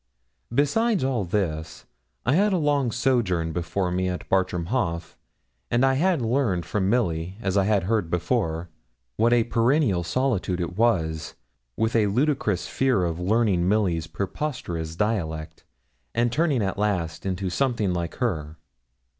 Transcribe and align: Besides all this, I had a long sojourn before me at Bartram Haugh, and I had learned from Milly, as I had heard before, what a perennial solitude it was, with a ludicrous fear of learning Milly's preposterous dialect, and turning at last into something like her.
Besides 0.51 1.03
all 1.03 1.23
this, 1.25 1.85
I 2.25 2.33
had 2.33 2.53
a 2.53 2.57
long 2.57 2.89
sojourn 2.91 3.53
before 3.53 3.91
me 3.91 4.09
at 4.09 4.27
Bartram 4.29 4.65
Haugh, 4.69 5.13
and 5.69 5.85
I 5.85 5.93
had 5.93 6.23
learned 6.23 6.65
from 6.65 6.89
Milly, 6.89 7.37
as 7.39 7.55
I 7.55 7.65
had 7.65 7.83
heard 7.83 8.09
before, 8.09 8.67
what 9.17 9.31
a 9.31 9.43
perennial 9.43 10.03
solitude 10.03 10.59
it 10.59 10.75
was, 10.75 11.35
with 11.77 11.95
a 11.95 12.07
ludicrous 12.07 12.65
fear 12.67 13.03
of 13.05 13.19
learning 13.19 13.69
Milly's 13.69 14.07
preposterous 14.07 14.95
dialect, 14.95 15.65
and 16.15 16.31
turning 16.31 16.63
at 16.63 16.79
last 16.79 17.23
into 17.23 17.51
something 17.51 17.93
like 17.93 18.15
her. 18.15 18.55